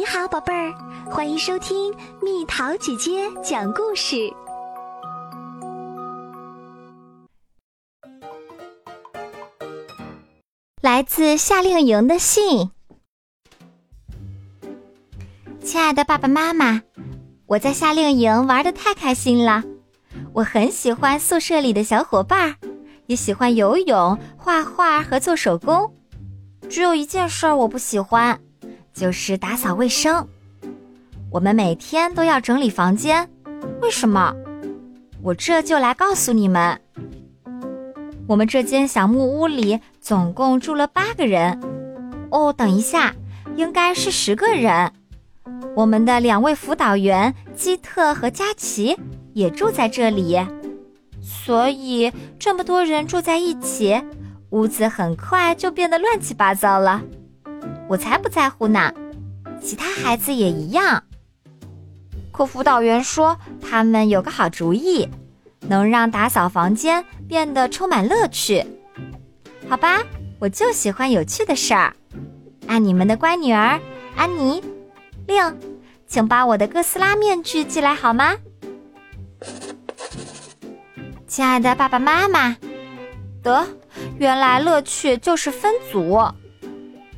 [0.00, 0.72] 你好，宝贝儿，
[1.10, 4.32] 欢迎收听蜜桃姐姐讲故事。
[10.80, 12.70] 来自夏令营的信，
[15.62, 16.80] 亲爱的爸爸妈妈，
[17.44, 19.62] 我在夏令营玩的太开心了。
[20.32, 22.56] 我很喜欢宿舍里的小伙伴，
[23.04, 25.94] 也喜欢游泳、画画和做手工。
[26.70, 28.40] 只有一件事我不喜欢。
[28.92, 30.26] 就是打扫卫生，
[31.30, 33.28] 我们每天都要整理房间。
[33.80, 34.34] 为什么？
[35.22, 36.80] 我这就来告诉你们。
[38.26, 41.60] 我们这间小木屋里总共住了八个人。
[42.30, 43.14] 哦，等一下，
[43.56, 44.92] 应该是十个人。
[45.74, 48.96] 我们的两位辅导员基特和佳琪
[49.32, 50.38] 也住在这里，
[51.20, 54.00] 所以这么多人住在一起，
[54.50, 57.02] 屋子很快就变得乱七八糟了。
[57.90, 58.94] 我才不在乎呢，
[59.60, 61.02] 其他孩子也一样。
[62.30, 65.08] 可辅导员说他们有个好主意，
[65.62, 68.64] 能让打扫房间变得充满乐趣。
[69.68, 70.04] 好吧，
[70.38, 71.92] 我就喜欢有趣的事儿。
[72.68, 73.80] 爱你们的乖女儿
[74.14, 74.62] 安妮，
[75.26, 75.58] 令，
[76.06, 78.36] 请把我的哥斯拉面具寄来好吗？
[81.26, 82.56] 亲爱的爸爸妈妈，
[83.42, 83.66] 得，
[84.16, 86.20] 原来乐趣就是分组。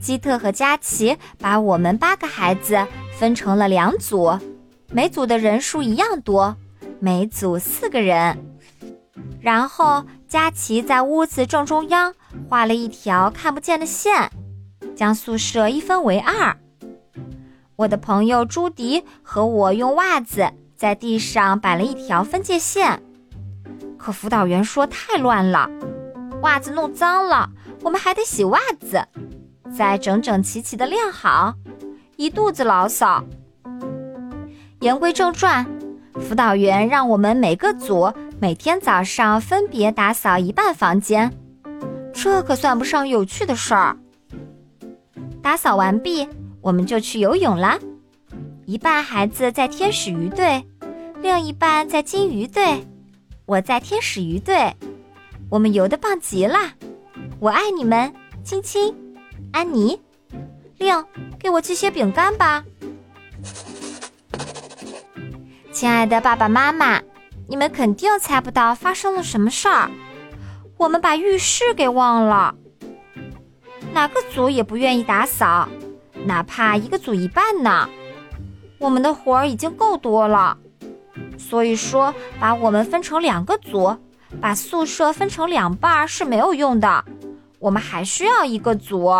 [0.00, 2.86] 基特和佳琪把我们八个孩子
[3.18, 4.38] 分成了两组，
[4.92, 6.56] 每组的人数一样多，
[7.00, 8.38] 每组四个人。
[9.40, 12.14] 然后佳琪在屋子正中央
[12.48, 14.30] 画了一条看不见的线，
[14.96, 16.56] 将宿舍一分为二。
[17.76, 23.00] 我的朋友朱迪和我用袜子在地上摆了一条分界线，
[23.96, 25.70] 可辅导员说太乱了，
[26.42, 27.50] 袜子弄脏了，
[27.82, 29.06] 我们还得洗袜子。
[29.74, 31.54] 再整整齐齐的晾好，
[32.16, 33.24] 一肚子牢骚。
[34.80, 35.66] 言归正传，
[36.20, 41.32] 辅导员让我们每个组每天早上分别打扫一半房间，
[42.12, 43.96] 这可算不上有趣的事儿。
[45.42, 46.28] 打扫完毕，
[46.60, 47.78] 我们就去游泳了。
[48.66, 50.62] 一半孩子在天使鱼队，
[51.22, 52.84] 另一半在金鱼队，
[53.46, 54.72] 我在天使鱼队。
[55.50, 56.58] 我们游得棒极了，
[57.40, 58.12] 我爱你们，
[58.44, 58.94] 亲亲。
[59.52, 60.00] 安妮，
[60.76, 61.04] 令
[61.38, 62.64] 给我寄些饼干吧。
[65.72, 67.00] 亲爱的爸爸妈妈，
[67.48, 69.90] 你们肯定猜不到发生了什么事儿。
[70.76, 72.54] 我们把浴室给忘了。
[73.92, 75.68] 哪个组也不愿意打扫，
[76.24, 77.88] 哪怕一个组一半呢。
[78.78, 80.56] 我们的活儿已经够多了，
[81.36, 83.96] 所以说把我们分成两个组，
[84.40, 87.04] 把宿舍分成两半是没有用的。
[87.58, 89.10] 我们还需要一个组。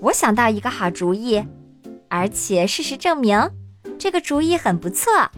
[0.00, 1.44] 我想到一个好主意，
[2.08, 3.50] 而且事实证明，
[3.98, 5.30] 这个主意很不错。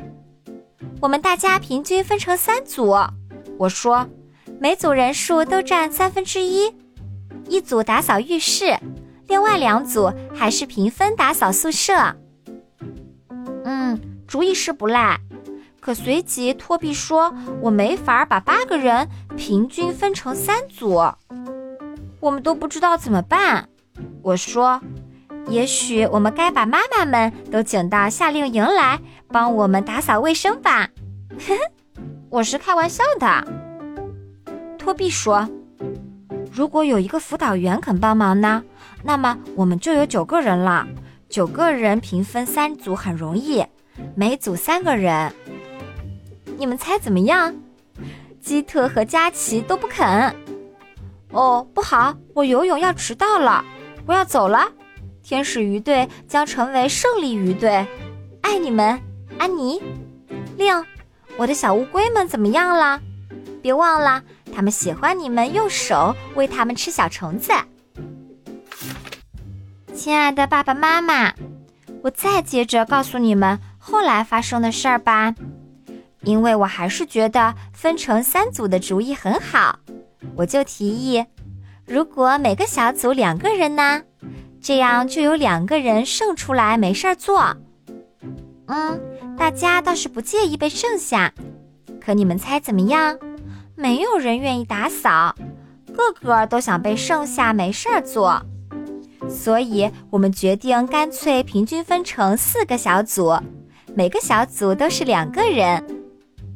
[1.00, 2.94] 我们大家平均分成三组。
[3.58, 4.08] 我说，
[4.60, 6.72] 每组人数都占三分之一，
[7.48, 8.78] 一组打扫浴室，
[9.26, 12.16] 另外两组还是平分打扫宿舍。
[13.64, 15.20] 嗯，主意是不赖。
[15.80, 21.00] 可随即托比说，我没法把八个人平均分成三组。
[22.22, 23.68] 我们都不知道怎么办。
[24.22, 24.80] 我说，
[25.48, 30.88] 也许我们该把妈妈们都请到夏令营来帮我们打扫卫生吧。
[31.30, 33.44] 呵呵，我是开玩笑的。
[34.78, 35.48] 托比说，
[36.52, 38.62] 如果有一个辅导员肯帮忙呢，
[39.02, 40.86] 那么我们就有九个人了。
[41.28, 43.64] 九个人平分三组很容易，
[44.14, 45.32] 每组三个人。
[46.56, 47.52] 你们猜怎么样？
[48.40, 50.32] 基特和佳琪都不肯。
[51.32, 53.64] 哦，不好，我游泳要迟到了，
[54.06, 54.70] 我要走了。
[55.22, 57.86] 天使鱼队将成为胜利鱼队，
[58.42, 59.00] 爱你们，
[59.38, 59.80] 安妮。
[60.58, 60.84] 令，
[61.38, 63.00] 我的小乌龟们怎么样了？
[63.62, 64.22] 别忘了，
[64.54, 67.52] 他们喜欢你们用手喂它们吃小虫子。
[69.94, 71.32] 亲爱的爸爸妈妈，
[72.02, 75.34] 我再接着告诉你们后来发生的事儿吧，
[76.22, 79.78] 因为我还是觉得分成三组的主意很好。
[80.34, 81.24] 我就提议，
[81.86, 84.02] 如果每个小组两个人呢，
[84.60, 87.56] 这样就有两个人剩出来没事儿做。
[88.66, 89.00] 嗯，
[89.36, 91.32] 大家倒是不介意被剩下。
[92.00, 93.18] 可你们猜怎么样？
[93.74, 95.34] 没有人愿意打扫，
[95.92, 98.40] 个个都想被剩下没事儿做。
[99.28, 103.38] 所以我们决定干脆平均分成四个小组，
[103.94, 105.84] 每个小组都是两个人。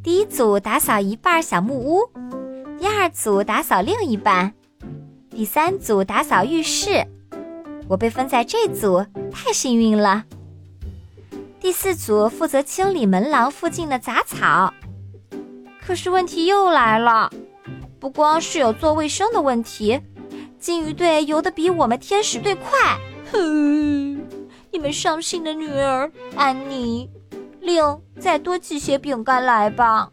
[0.02, 2.00] 第一组打扫一半小木屋。
[2.78, 4.52] 第二组打扫另一半，
[5.30, 7.06] 第三组打扫浴室。
[7.88, 10.24] 我被分在这组，太幸运了，
[11.58, 14.74] 第四组负责清理门廊附近的杂草。
[15.80, 17.30] 可是问题又来了，
[17.98, 20.00] 不光是有做卫生的问题，
[20.58, 22.98] 金鱼队游得比我们天使队快。
[23.32, 24.20] 哼，
[24.70, 27.08] 你们伤心的女儿安妮，
[27.60, 30.10] 令再多寄些饼干来吧。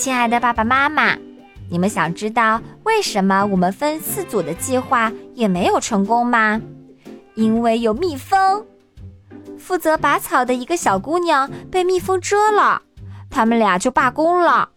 [0.00, 1.14] 亲爱的爸爸妈妈，
[1.68, 6.58] 你们想知道为什么我们分四组的计划也没有成功吗？
[7.34, 8.64] 因为有蜜蜂。
[9.58, 12.80] 负责拔草的一个小姑娘被蜜蜂蛰了，
[13.28, 14.70] 他们俩就罢工了。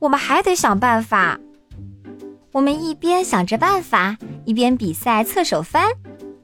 [0.00, 1.38] 我们还得想办法。
[2.50, 5.86] 我们一边想着办法，一边比赛侧手翻。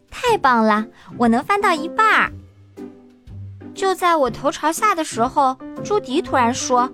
[0.09, 0.87] 太棒了，
[1.19, 2.33] 我能翻到一半儿。
[3.75, 6.89] 就在我头朝下的时候，朱迪突然说。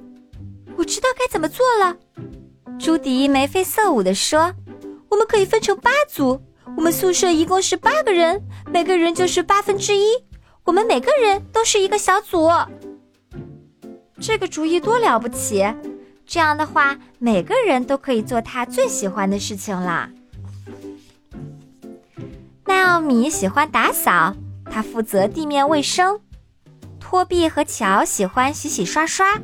[0.76, 1.96] 我知道该怎么做了，
[2.78, 4.52] 朱迪眉飞色舞地说
[5.08, 6.40] ：“我们可以分成八组，
[6.76, 10.04] 我们宿舍一共是八个人，每个人就是八分之一，
[10.64, 12.50] 我们每个人都是一个小组。
[14.20, 15.64] 这个主意多了不起！
[16.26, 20.10] 这样的话，每个人都可以做他最喜欢的事情啦。
[22.66, 24.34] 奈奥米喜欢打扫，
[24.70, 26.18] 他负责地面卫生；
[27.00, 29.40] 托比和乔喜欢洗洗刷刷。”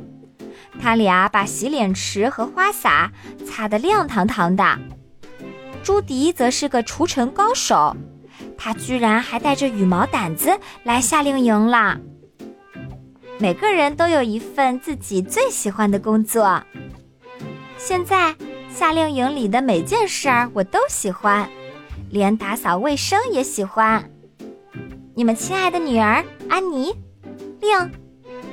[0.81, 3.11] 他俩把洗脸池和花洒
[3.45, 4.79] 擦得亮堂堂的。
[5.83, 7.95] 朱迪则是个除尘高手，
[8.57, 11.99] 他居然还带着羽毛掸子来夏令营啦。
[13.37, 16.63] 每个人都有一份自己最喜欢的工作。
[17.77, 18.33] 现在
[18.73, 21.49] 夏令营里的每件事儿我都喜欢，
[22.09, 24.09] 连打扫卫生也喜欢。
[25.15, 26.93] 你们亲爱的女儿安妮，
[27.59, 28.02] 令。